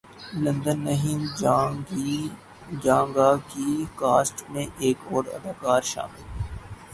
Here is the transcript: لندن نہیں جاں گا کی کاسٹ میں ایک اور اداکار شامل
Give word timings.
لندن 0.35 0.79
نہیں 0.83 1.19
جاں 2.83 3.05
گا 3.15 3.29
کی 3.49 3.69
کاسٹ 3.95 4.43
میں 4.51 4.65
ایک 4.79 4.97
اور 5.11 5.23
اداکار 5.35 5.81
شامل 5.93 6.23